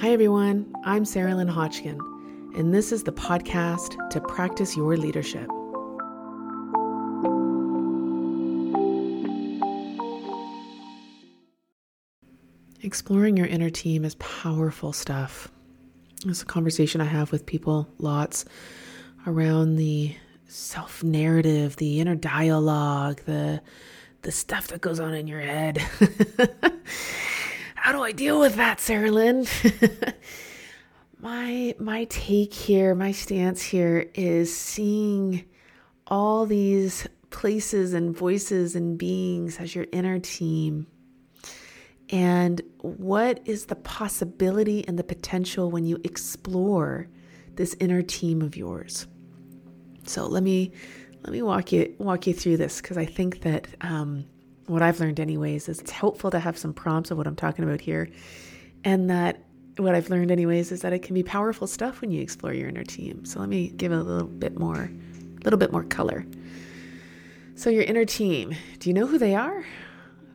Hi, 0.00 0.10
everyone. 0.10 0.70
I'm 0.84 1.06
Sarah 1.06 1.34
Lynn 1.34 1.48
Hodgkin, 1.48 1.98
and 2.54 2.74
this 2.74 2.92
is 2.92 3.04
the 3.04 3.12
podcast 3.12 3.96
to 4.10 4.20
practice 4.20 4.76
your 4.76 4.94
leadership. 4.94 5.48
Exploring 12.82 13.38
your 13.38 13.46
inner 13.46 13.70
team 13.70 14.04
is 14.04 14.16
powerful 14.16 14.92
stuff. 14.92 15.48
It's 16.26 16.42
a 16.42 16.46
conversation 16.46 17.00
I 17.00 17.04
have 17.06 17.32
with 17.32 17.46
people 17.46 17.88
lots 17.96 18.44
around 19.26 19.76
the 19.76 20.14
self 20.46 21.02
narrative, 21.02 21.76
the 21.76 22.00
inner 22.00 22.16
dialogue, 22.16 23.22
the 23.24 23.62
the 24.20 24.30
stuff 24.30 24.68
that 24.68 24.82
goes 24.82 25.00
on 25.00 25.14
in 25.14 25.26
your 25.26 25.40
head. 25.40 25.82
I 28.06 28.12
deal 28.12 28.38
with 28.38 28.54
that, 28.54 28.78
Sarah 28.78 29.10
Lynn? 29.10 29.48
my 31.20 31.74
my 31.80 32.04
take 32.04 32.54
here, 32.54 32.94
my 32.94 33.10
stance 33.10 33.60
here 33.60 34.08
is 34.14 34.56
seeing 34.56 35.44
all 36.06 36.46
these 36.46 37.08
places 37.30 37.94
and 37.94 38.16
voices 38.16 38.76
and 38.76 38.96
beings 38.96 39.58
as 39.58 39.74
your 39.74 39.88
inner 39.90 40.20
team. 40.20 40.86
And 42.08 42.62
what 42.78 43.40
is 43.44 43.66
the 43.66 43.74
possibility 43.74 44.86
and 44.86 44.96
the 44.96 45.02
potential 45.02 45.72
when 45.72 45.84
you 45.84 45.98
explore 46.04 47.08
this 47.56 47.74
inner 47.80 48.02
team 48.02 48.40
of 48.40 48.56
yours? 48.56 49.08
So 50.04 50.28
let 50.28 50.44
me 50.44 50.70
let 51.24 51.32
me 51.32 51.42
walk 51.42 51.72
you 51.72 51.92
walk 51.98 52.28
you 52.28 52.34
through 52.34 52.58
this 52.58 52.80
because 52.80 52.98
I 52.98 53.04
think 53.04 53.40
that 53.40 53.66
um, 53.80 54.26
what 54.66 54.82
I've 54.82 55.00
learned, 55.00 55.20
anyways, 55.20 55.68
is 55.68 55.80
it's 55.80 55.90
helpful 55.90 56.30
to 56.30 56.38
have 56.38 56.58
some 56.58 56.72
prompts 56.72 57.10
of 57.10 57.18
what 57.18 57.26
I'm 57.26 57.36
talking 57.36 57.64
about 57.64 57.80
here, 57.80 58.08
and 58.84 59.10
that 59.10 59.42
what 59.76 59.94
I've 59.94 60.10
learned, 60.10 60.30
anyways, 60.30 60.72
is 60.72 60.82
that 60.82 60.92
it 60.92 61.02
can 61.02 61.14
be 61.14 61.22
powerful 61.22 61.66
stuff 61.66 62.00
when 62.00 62.10
you 62.10 62.22
explore 62.22 62.52
your 62.52 62.68
inner 62.68 62.84
team. 62.84 63.24
So 63.24 63.40
let 63.40 63.48
me 63.48 63.68
give 63.68 63.92
a 63.92 64.02
little 64.02 64.28
bit 64.28 64.58
more, 64.58 64.90
a 65.40 65.44
little 65.44 65.58
bit 65.58 65.72
more 65.72 65.84
color. 65.84 66.24
So 67.54 67.70
your 67.70 67.84
inner 67.84 68.04
team, 68.04 68.54
do 68.78 68.88
you 68.88 68.94
know 68.94 69.06
who 69.06 69.18
they 69.18 69.34
are? 69.34 69.64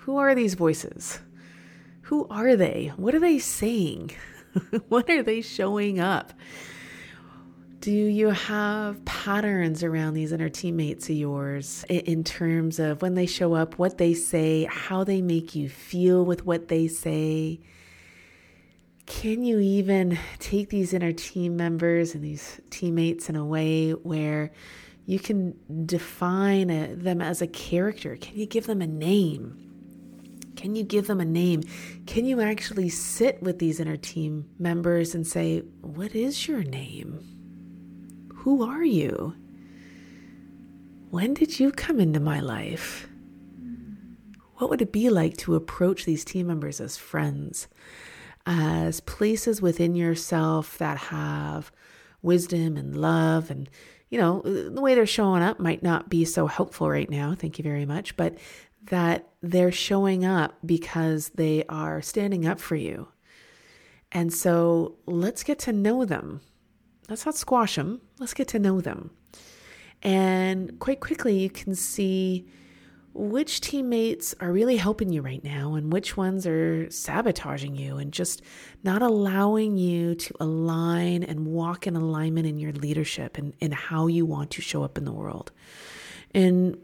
Who 0.00 0.16
are 0.16 0.34
these 0.34 0.54
voices? 0.54 1.20
Who 2.02 2.26
are 2.28 2.56
they? 2.56 2.92
What 2.96 3.14
are 3.14 3.20
they 3.20 3.38
saying? 3.38 4.12
what 4.88 5.08
are 5.08 5.22
they 5.22 5.40
showing 5.40 6.00
up? 6.00 6.32
Do 7.82 7.90
you 7.90 8.28
have 8.28 9.04
patterns 9.04 9.82
around 9.82 10.14
these 10.14 10.30
inner 10.30 10.48
teammates 10.48 11.10
of 11.10 11.16
yours 11.16 11.84
in 11.88 12.22
terms 12.22 12.78
of 12.78 13.02
when 13.02 13.16
they 13.16 13.26
show 13.26 13.54
up, 13.54 13.76
what 13.76 13.98
they 13.98 14.14
say, 14.14 14.68
how 14.70 15.02
they 15.02 15.20
make 15.20 15.56
you 15.56 15.68
feel 15.68 16.24
with 16.24 16.46
what 16.46 16.68
they 16.68 16.86
say? 16.86 17.58
Can 19.06 19.42
you 19.42 19.58
even 19.58 20.16
take 20.38 20.68
these 20.68 20.92
inner 20.92 21.10
team 21.10 21.56
members 21.56 22.14
and 22.14 22.22
these 22.22 22.60
teammates 22.70 23.28
in 23.28 23.34
a 23.34 23.44
way 23.44 23.90
where 23.90 24.52
you 25.04 25.18
can 25.18 25.58
define 25.84 26.70
a, 26.70 26.94
them 26.94 27.20
as 27.20 27.42
a 27.42 27.48
character? 27.48 28.16
Can 28.16 28.36
you 28.36 28.46
give 28.46 28.66
them 28.66 28.80
a 28.80 28.86
name? 28.86 29.58
Can 30.54 30.76
you 30.76 30.84
give 30.84 31.08
them 31.08 31.20
a 31.20 31.24
name? 31.24 31.64
Can 32.06 32.26
you 32.26 32.40
actually 32.42 32.90
sit 32.90 33.42
with 33.42 33.58
these 33.58 33.80
inner 33.80 33.96
team 33.96 34.48
members 34.60 35.16
and 35.16 35.26
say, 35.26 35.64
What 35.80 36.14
is 36.14 36.46
your 36.46 36.62
name? 36.62 37.41
Who 38.42 38.64
are 38.64 38.82
you? 38.82 39.36
When 41.10 41.32
did 41.32 41.60
you 41.60 41.70
come 41.70 42.00
into 42.00 42.18
my 42.18 42.40
life? 42.40 43.06
What 44.56 44.68
would 44.68 44.82
it 44.82 44.90
be 44.90 45.10
like 45.10 45.36
to 45.38 45.54
approach 45.54 46.04
these 46.04 46.24
team 46.24 46.48
members 46.48 46.80
as 46.80 46.96
friends, 46.96 47.68
as 48.44 48.98
places 48.98 49.62
within 49.62 49.94
yourself 49.94 50.76
that 50.78 50.98
have 50.98 51.70
wisdom 52.20 52.76
and 52.76 52.96
love? 52.96 53.48
And, 53.48 53.70
you 54.10 54.18
know, 54.18 54.40
the 54.40 54.80
way 54.80 54.96
they're 54.96 55.06
showing 55.06 55.44
up 55.44 55.60
might 55.60 55.84
not 55.84 56.08
be 56.08 56.24
so 56.24 56.48
helpful 56.48 56.90
right 56.90 57.08
now. 57.08 57.36
Thank 57.36 57.58
you 57.58 57.62
very 57.62 57.86
much. 57.86 58.16
But 58.16 58.38
that 58.86 59.28
they're 59.40 59.70
showing 59.70 60.24
up 60.24 60.58
because 60.66 61.28
they 61.28 61.62
are 61.68 62.02
standing 62.02 62.44
up 62.44 62.58
for 62.58 62.74
you. 62.74 63.06
And 64.10 64.32
so 64.32 64.96
let's 65.06 65.44
get 65.44 65.60
to 65.60 65.72
know 65.72 66.04
them 66.04 66.40
let's 67.08 67.26
not 67.26 67.36
squash 67.36 67.76
them. 67.76 68.00
Let's 68.18 68.34
get 68.34 68.48
to 68.48 68.58
know 68.58 68.80
them. 68.80 69.10
And 70.02 70.78
quite 70.80 71.00
quickly, 71.00 71.38
you 71.38 71.50
can 71.50 71.74
see 71.74 72.46
which 73.14 73.60
teammates 73.60 74.34
are 74.40 74.50
really 74.50 74.76
helping 74.76 75.12
you 75.12 75.20
right 75.20 75.44
now 75.44 75.74
and 75.74 75.92
which 75.92 76.16
ones 76.16 76.46
are 76.46 76.90
sabotaging 76.90 77.76
you 77.76 77.98
and 77.98 78.10
just 78.10 78.40
not 78.82 79.02
allowing 79.02 79.76
you 79.76 80.14
to 80.14 80.34
align 80.40 81.22
and 81.22 81.46
walk 81.46 81.86
in 81.86 81.94
alignment 81.94 82.46
in 82.46 82.58
your 82.58 82.72
leadership 82.72 83.36
and, 83.36 83.54
and 83.60 83.74
how 83.74 84.06
you 84.06 84.24
want 84.24 84.50
to 84.52 84.62
show 84.62 84.82
up 84.82 84.96
in 84.96 85.04
the 85.04 85.12
world. 85.12 85.52
And 86.34 86.78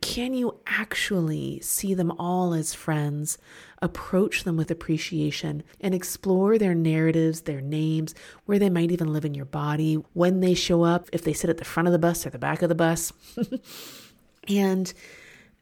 can 0.00 0.34
you 0.34 0.60
actually 0.66 1.60
see 1.60 1.94
them 1.94 2.12
all 2.12 2.52
as 2.52 2.74
friends, 2.74 3.38
approach 3.82 4.44
them 4.44 4.56
with 4.56 4.70
appreciation, 4.70 5.62
and 5.80 5.94
explore 5.94 6.58
their 6.58 6.74
narratives, 6.74 7.42
their 7.42 7.60
names, 7.60 8.14
where 8.44 8.58
they 8.58 8.70
might 8.70 8.90
even 8.90 9.12
live 9.12 9.24
in 9.24 9.34
your 9.34 9.44
body, 9.44 9.94
when 10.12 10.40
they 10.40 10.54
show 10.54 10.82
up, 10.82 11.08
if 11.12 11.24
they 11.24 11.32
sit 11.32 11.50
at 11.50 11.58
the 11.58 11.64
front 11.64 11.86
of 11.86 11.92
the 11.92 11.98
bus 11.98 12.26
or 12.26 12.30
the 12.30 12.38
back 12.38 12.62
of 12.62 12.68
the 12.68 12.74
bus? 12.74 13.12
and 14.48 14.92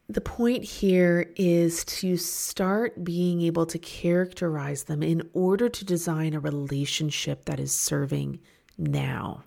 the 0.09 0.21
point 0.21 0.65
here 0.65 1.31
is 1.37 1.85
to 1.85 2.17
start 2.17 3.05
being 3.05 3.43
able 3.43 3.67
to 3.67 3.79
characterize 3.79 4.85
them 4.85 5.03
in 5.03 5.29
order 5.35 5.69
to 5.69 5.85
design 5.85 6.35
a 6.35 6.41
relationship 6.41 7.45
that 7.45 7.61
is 7.61 7.73
serving 7.73 8.41
now 8.79 9.45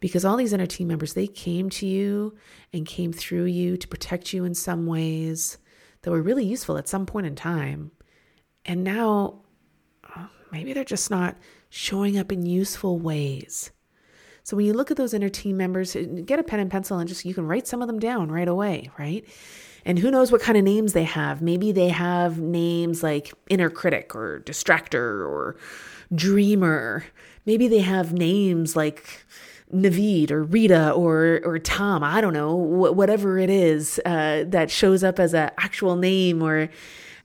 because 0.00 0.24
all 0.24 0.36
these 0.36 0.52
inner 0.52 0.66
team 0.66 0.88
members 0.88 1.14
they 1.14 1.26
came 1.26 1.70
to 1.70 1.86
you 1.86 2.34
and 2.72 2.86
came 2.86 3.12
through 3.12 3.44
you 3.44 3.76
to 3.76 3.88
protect 3.88 4.32
you 4.32 4.44
in 4.44 4.54
some 4.54 4.86
ways 4.86 5.58
that 6.02 6.10
were 6.10 6.22
really 6.22 6.44
useful 6.44 6.78
at 6.78 6.88
some 6.88 7.06
point 7.06 7.26
in 7.26 7.34
time. 7.34 7.92
And 8.64 8.82
now 8.82 9.42
uh, 10.14 10.26
maybe 10.50 10.72
they're 10.72 10.84
just 10.84 11.10
not 11.10 11.36
showing 11.68 12.18
up 12.18 12.32
in 12.32 12.46
useful 12.46 12.98
ways. 12.98 13.70
So 14.42 14.56
when 14.56 14.66
you 14.66 14.72
look 14.72 14.90
at 14.90 14.96
those 14.96 15.14
inner 15.14 15.28
team 15.28 15.56
members 15.56 15.94
uh, 15.94 16.04
get 16.24 16.38
a 16.38 16.42
pen 16.42 16.60
and 16.60 16.70
pencil 16.70 16.98
and 16.98 17.08
just 17.08 17.24
you 17.24 17.34
can 17.34 17.46
write 17.46 17.66
some 17.66 17.82
of 17.82 17.86
them 17.86 17.98
down 17.98 18.32
right 18.32 18.48
away 18.48 18.90
right? 18.98 19.24
And 19.84 19.98
who 19.98 20.10
knows 20.10 20.30
what 20.30 20.42
kind 20.42 20.58
of 20.58 20.64
names 20.64 20.92
they 20.92 21.04
have. 21.04 21.40
Maybe 21.40 21.72
they 21.72 21.88
have 21.88 22.38
names 22.38 23.02
like 23.02 23.32
inner 23.48 23.70
critic 23.70 24.14
or 24.14 24.40
distractor 24.44 24.94
or 24.94 25.56
dreamer 26.14 27.04
maybe 27.46 27.68
they 27.68 27.80
have 27.80 28.12
names 28.12 28.76
like 28.76 29.24
Navid 29.72 30.30
or 30.30 30.42
Rita 30.42 30.92
or 30.92 31.40
or 31.44 31.58
Tom, 31.58 32.02
I 32.02 32.20
don't 32.20 32.32
know, 32.32 32.56
wh- 32.56 32.96
whatever 32.96 33.38
it 33.38 33.50
is 33.50 34.00
uh, 34.04 34.44
that 34.48 34.70
shows 34.70 35.04
up 35.04 35.18
as 35.18 35.32
an 35.32 35.50
actual 35.58 35.96
name, 35.96 36.42
or 36.42 36.68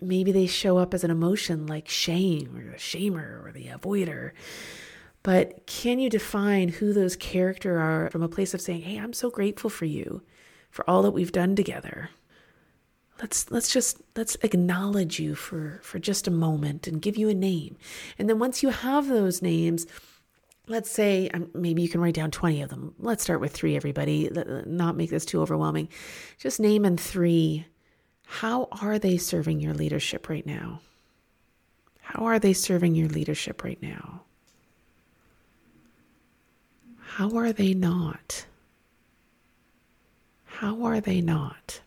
maybe 0.01 0.31
they 0.31 0.45
show 0.45 0.77
up 0.77 0.93
as 0.93 1.03
an 1.03 1.11
emotion 1.11 1.65
like 1.65 1.87
shame 1.87 2.55
or 2.55 2.71
the 2.71 2.77
shamer 2.77 3.45
or 3.45 3.51
the 3.51 3.67
avoider. 3.67 4.31
But 5.23 5.65
can 5.65 5.97
you 5.97 6.09
define 6.09 6.69
who 6.69 6.93
those 6.93 7.15
character 7.15 7.79
are 7.79 8.11
from 8.11 8.21
a 8.21 8.29
place 8.29 8.53
of 8.53 8.61
saying, 8.61 8.81
"Hey, 8.81 8.97
I'm 8.97 9.13
so 9.13 9.31
grateful 9.31 9.71
for 9.71 9.85
you, 9.85 10.21
for 10.69 10.87
all 10.87 11.01
that 11.01 11.11
we've 11.11 11.31
done 11.31 11.55
together." 11.55 12.09
Let's 13.21 13.49
let's 13.49 13.71
just 13.71 14.01
let's 14.15 14.35
acknowledge 14.43 15.19
you 15.19 15.35
for 15.35 15.79
for 15.81 15.99
just 15.99 16.27
a 16.27 16.31
moment 16.31 16.87
and 16.87 17.01
give 17.01 17.17
you 17.17 17.29
a 17.29 17.33
name. 17.33 17.77
And 18.19 18.29
then 18.29 18.39
once 18.39 18.61
you 18.61 18.69
have 18.69 19.07
those 19.07 19.41
names, 19.41 19.87
let's 20.67 20.91
say 20.91 21.29
um, 21.29 21.49
maybe 21.53 21.81
you 21.81 21.89
can 21.89 22.01
write 22.01 22.15
down 22.15 22.31
20 22.31 22.61
of 22.61 22.69
them. 22.69 22.93
Let's 22.99 23.23
start 23.23 23.39
with 23.39 23.53
three, 23.53 23.75
everybody. 23.75 24.29
Not 24.65 24.97
make 24.97 25.09
this 25.09 25.25
too 25.25 25.41
overwhelming. 25.41 25.89
Just 26.37 26.59
name 26.59 26.85
in 26.85 26.97
three. 26.97 27.65
How 28.25 28.67
are 28.81 28.99
they 28.99 29.17
serving 29.17 29.59
your 29.59 29.73
leadership 29.73 30.27
right 30.29 30.45
now? 30.45 30.81
How 32.01 32.25
are 32.25 32.39
they 32.39 32.53
serving 32.53 32.95
your 32.95 33.07
leadership 33.07 33.63
right 33.63 33.81
now? 33.81 34.23
How 36.99 37.37
are 37.37 37.53
they 37.53 37.73
not? 37.73 38.45
How 40.45 40.83
are 40.83 40.99
they 40.99 41.21
not? 41.21 41.81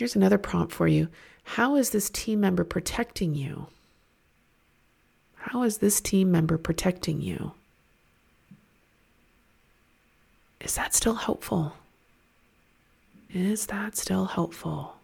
Here's 0.00 0.16
another 0.16 0.38
prompt 0.38 0.72
for 0.72 0.88
you. 0.88 1.08
How 1.44 1.76
is 1.76 1.90
this 1.90 2.08
team 2.08 2.40
member 2.40 2.64
protecting 2.64 3.34
you? 3.34 3.66
How 5.34 5.62
is 5.62 5.76
this 5.76 6.00
team 6.00 6.32
member 6.32 6.56
protecting 6.56 7.20
you? 7.20 7.52
Is 10.58 10.74
that 10.76 10.94
still 10.94 11.16
helpful? 11.16 11.74
Is 13.34 13.66
that 13.66 13.94
still 13.94 14.24
helpful? 14.24 14.94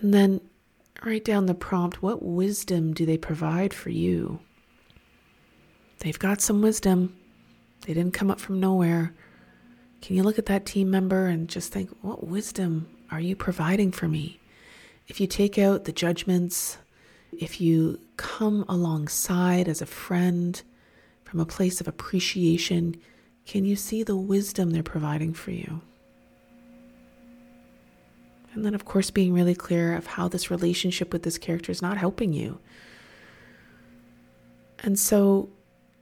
And 0.00 0.14
then 0.14 0.40
write 1.04 1.26
down 1.26 1.44
the 1.44 1.52
prompt 1.52 2.02
what 2.02 2.22
wisdom 2.22 2.94
do 2.94 3.04
they 3.04 3.18
provide 3.18 3.74
for 3.74 3.90
you? 3.90 4.40
They've 5.98 6.18
got 6.18 6.40
some 6.40 6.62
wisdom. 6.62 7.14
They 7.82 7.92
didn't 7.92 8.14
come 8.14 8.30
up 8.30 8.40
from 8.40 8.58
nowhere. 8.58 9.12
Can 10.00 10.16
you 10.16 10.22
look 10.22 10.38
at 10.38 10.46
that 10.46 10.66
team 10.66 10.90
member 10.90 11.26
and 11.26 11.48
just 11.48 11.72
think, 11.72 11.90
what 12.02 12.26
wisdom 12.26 12.88
are 13.10 13.20
you 13.20 13.34
providing 13.34 13.92
for 13.92 14.08
me? 14.08 14.40
If 15.06 15.20
you 15.20 15.26
take 15.26 15.58
out 15.58 15.84
the 15.84 15.92
judgments, 15.92 16.78
if 17.32 17.60
you 17.60 18.00
come 18.16 18.64
alongside 18.68 19.68
as 19.68 19.82
a 19.82 19.86
friend 19.86 20.60
from 21.24 21.40
a 21.40 21.46
place 21.46 21.80
of 21.80 21.88
appreciation, 21.88 22.96
can 23.46 23.64
you 23.64 23.76
see 23.76 24.02
the 24.02 24.16
wisdom 24.16 24.70
they're 24.70 24.82
providing 24.82 25.34
for 25.34 25.50
you? 25.50 25.80
And 28.54 28.64
then, 28.64 28.74
of 28.74 28.84
course, 28.84 29.10
being 29.10 29.32
really 29.32 29.54
clear 29.54 29.94
of 29.94 30.06
how 30.06 30.28
this 30.28 30.50
relationship 30.50 31.12
with 31.12 31.22
this 31.22 31.38
character 31.38 31.70
is 31.70 31.82
not 31.82 31.98
helping 31.98 32.32
you. 32.32 32.58
And 34.80 34.98
so, 34.98 35.50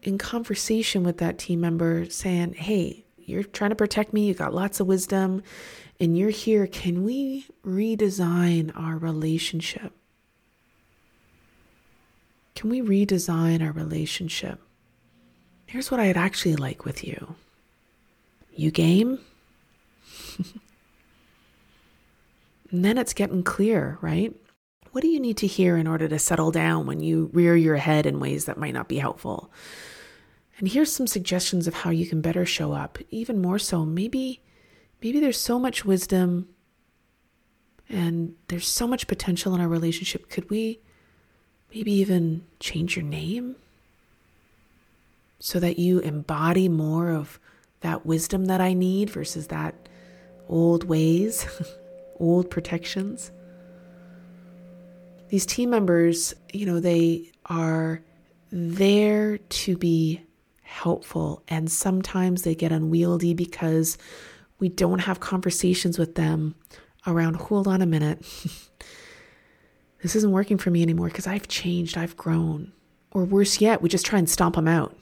in 0.03 0.19
conversation 0.19 1.03
with 1.03 1.19
that 1.19 1.39
team 1.39 1.61
member, 1.61 2.09
saying, 2.09 2.55
Hey, 2.55 3.06
you're 3.27 3.43
trying 3.43 3.71
to 3.71 3.77
protect 3.77 4.13
me, 4.13 4.27
you 4.27 4.35
got 4.35 4.55
lots 4.55 4.79
of 4.81 4.87
wisdom, 4.87 5.43
and 5.99 6.17
you're 6.17 6.31
here. 6.31 6.67
Can 6.67 7.03
we 7.03 7.47
redesign 7.65 8.71
our 8.79 8.97
relationship? 8.97 9.93
Can 12.55 12.71
we 12.71 12.81
redesign 12.81 13.65
our 13.65 13.73
relationship? 13.73 14.61
Here's 15.67 15.91
what 15.91 15.99
I'd 16.01 16.17
actually 16.17 16.57
like 16.57 16.85
with 16.85 17.05
you. 17.05 17.35
You 18.55 18.71
game? 18.71 19.19
and 22.71 22.85
then 22.85 22.97
it's 22.97 23.13
getting 23.13 23.43
clear, 23.43 23.99
right? 24.01 24.35
What 24.93 25.03
do 25.03 25.09
you 25.09 25.21
need 25.21 25.37
to 25.39 25.47
hear 25.47 25.77
in 25.77 25.87
order 25.87 26.09
to 26.09 26.19
settle 26.19 26.53
down 26.53 26.87
when 26.87 27.01
you 27.01 27.29
rear 27.35 27.57
your 27.57 27.77
head 27.77 28.07
in 28.07 28.21
ways 28.21 28.47
that 28.47 28.57
might 28.57 28.73
not 28.73 28.89
be 28.89 28.99
helpful? 28.99 29.51
And 30.59 30.69
here's 30.69 30.93
some 30.93 31.07
suggestions 31.07 31.67
of 31.67 31.75
how 31.75 31.91
you 31.91 32.07
can 32.07 32.21
better 32.21 32.47
show 32.47 32.73
up. 32.73 32.99
Even 33.11 33.43
more 33.43 33.59
so, 33.59 33.85
maybe 33.85 34.41
maybe 35.03 35.21
there's 35.21 35.39
so 35.39 35.59
much 35.59 35.85
wisdom 35.85 36.49
and 37.89 38.35
there's 38.49 38.67
so 38.67 38.87
much 38.87 39.07
potential 39.07 39.55
in 39.55 39.61
our 39.61 39.69
relationship. 39.69 40.31
Could 40.31 40.49
we 40.51 40.81
maybe 41.75 41.93
even 41.93 42.45
change 42.59 42.97
your 42.97 43.05
name 43.05 43.57
so 45.39 45.61
that 45.61 45.79
you 45.79 45.99
embody 46.01 46.69
more 46.69 47.11
of 47.11 47.39
that 47.81 48.07
wisdom 48.07 48.47
that 48.47 48.61
I 48.61 48.73
need 48.73 49.11
versus 49.11 49.49
that 49.49 49.75
old 50.49 50.85
ways, 50.85 51.47
old 52.19 52.51
protections? 52.51 53.31
These 55.29 55.45
team 55.45 55.71
members, 55.71 56.35
you 56.53 56.65
know, 56.65 56.81
they 56.81 57.31
are 57.45 58.01
there 58.51 59.39
to 59.39 59.77
be 59.77 60.23
helpful. 60.67 61.43
And 61.49 61.71
sometimes 61.71 62.43
they 62.43 62.55
get 62.55 62.73
unwieldy 62.73 63.35
because 63.35 63.97
we 64.59 64.69
don't 64.69 65.01
have 65.01 65.21
conversations 65.21 65.99
with 65.99 66.15
them 66.15 66.55
around, 67.07 67.37
hold 67.37 67.69
on 67.69 67.83
a 67.83 67.87
minute. 67.87 68.21
this 70.03 70.17
isn't 70.17 70.33
working 70.33 70.59
for 70.59 70.71
me 70.71 70.83
anymore 70.83 71.09
because 71.09 71.27
I've 71.27 71.49
changed, 71.49 71.97
I've 71.97 72.17
grown. 72.17 72.73
Or 73.13 73.25
worse 73.25 73.61
yet, 73.61 73.81
we 73.81 73.89
just 73.89 74.05
try 74.05 74.19
and 74.19 74.29
stomp 74.29 74.57
them 74.57 74.69
out. 74.69 74.97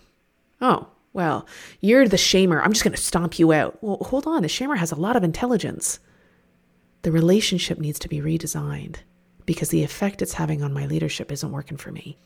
Oh, 0.60 0.88
well, 1.12 1.46
you're 1.80 2.06
the 2.06 2.16
shamer. 2.16 2.60
I'm 2.62 2.72
just 2.72 2.84
going 2.84 2.94
to 2.94 3.00
stomp 3.00 3.38
you 3.38 3.52
out. 3.52 3.82
Well, 3.82 3.98
hold 4.02 4.26
on. 4.26 4.42
The 4.42 4.48
shamer 4.48 4.76
has 4.76 4.92
a 4.92 4.96
lot 4.96 5.16
of 5.16 5.24
intelligence. 5.24 5.98
The 7.02 7.12
relationship 7.12 7.78
needs 7.78 7.98
to 8.00 8.08
be 8.08 8.20
redesigned 8.20 8.96
because 9.46 9.68
the 9.68 9.84
effect 9.84 10.22
it's 10.22 10.34
having 10.34 10.62
on 10.62 10.72
my 10.72 10.86
leadership 10.86 11.30
isn't 11.30 11.52
working 11.52 11.76
for 11.76 11.92
me. 11.92 12.18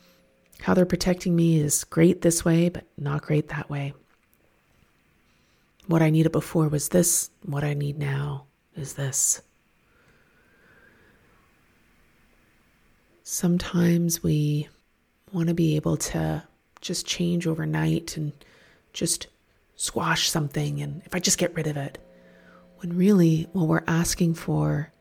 How 0.62 0.74
they're 0.74 0.86
protecting 0.86 1.34
me 1.34 1.60
is 1.60 1.84
great 1.84 2.22
this 2.22 2.44
way, 2.44 2.68
but 2.68 2.84
not 2.96 3.22
great 3.22 3.48
that 3.48 3.70
way. 3.70 3.94
What 5.86 6.02
I 6.02 6.10
needed 6.10 6.32
before 6.32 6.68
was 6.68 6.90
this. 6.90 7.30
What 7.44 7.64
I 7.64 7.74
need 7.74 7.98
now 7.98 8.44
is 8.76 8.94
this. 8.94 9.40
Sometimes 13.22 14.22
we 14.22 14.68
want 15.32 15.48
to 15.48 15.54
be 15.54 15.76
able 15.76 15.96
to 15.96 16.42
just 16.80 17.06
change 17.06 17.46
overnight 17.46 18.16
and 18.16 18.32
just 18.92 19.28
squash 19.76 20.28
something, 20.28 20.80
and 20.80 21.02
if 21.04 21.14
I 21.14 21.18
just 21.18 21.38
get 21.38 21.54
rid 21.54 21.66
of 21.66 21.76
it. 21.76 21.98
When 22.78 22.96
really, 22.96 23.48
what 23.52 23.66
we're 23.66 23.82
asking 23.86 24.34
for 24.34 24.92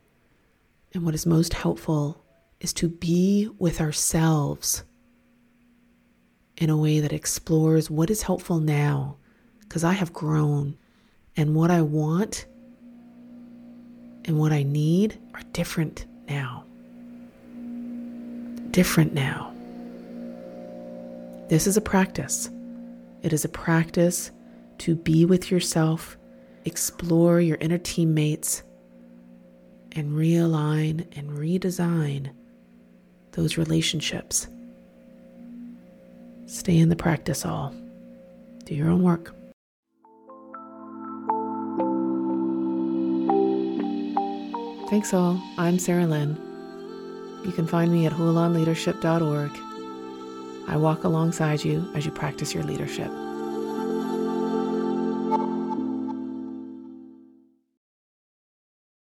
and 0.93 1.03
what 1.03 1.15
is 1.15 1.25
most 1.25 1.53
helpful 1.53 2.23
is 2.59 2.73
to 2.73 2.89
be 2.89 3.49
with 3.59 3.79
ourselves 3.79 4.83
in 6.57 6.69
a 6.69 6.77
way 6.77 6.99
that 6.99 7.13
explores 7.13 7.89
what 7.89 8.09
is 8.09 8.23
helpful 8.23 8.59
now, 8.59 9.17
because 9.59 9.83
I 9.83 9.93
have 9.93 10.11
grown 10.11 10.77
and 11.35 11.55
what 11.55 11.69
I 11.69 11.81
want 11.81 12.45
and 14.25 14.39
what 14.39 14.51
I 14.51 14.63
need 14.63 15.19
are 15.33 15.41
different 15.53 16.05
now. 16.27 16.65
Different 18.71 19.13
now. 19.13 19.53
This 21.49 21.67
is 21.67 21.77
a 21.77 21.81
practice. 21.81 22.49
It 23.21 23.33
is 23.33 23.45
a 23.45 23.49
practice 23.49 24.31
to 24.79 24.95
be 24.95 25.25
with 25.25 25.49
yourself, 25.49 26.17
explore 26.65 27.39
your 27.39 27.57
inner 27.57 27.77
teammates, 27.77 28.63
and 29.93 30.11
realign 30.11 31.07
and 31.17 31.31
redesign 31.31 32.31
those 33.31 33.57
relationships. 33.57 34.47
Stay 36.47 36.77
in 36.77 36.87
the 36.87 36.95
practice 36.95 37.45
all. 37.45 37.73
Do 38.63 38.73
your 38.73 38.89
own 38.89 39.03
work. 39.03 39.33
Thanks 44.89 45.13
all. 45.13 45.41
I'm 45.57 45.77
Sarah 45.77 46.07
Lynn. 46.07 46.37
You 47.45 47.51
can 47.51 47.67
find 47.67 47.91
me 47.91 48.05
at 48.05 48.13
hulanleadership.org. 48.13 49.51
I 50.69 50.77
walk 50.77 51.03
alongside 51.03 51.65
you 51.65 51.85
as 51.93 52.05
you 52.05 52.11
practice 52.11 52.53
your 52.53 52.63
leadership. 52.63 53.11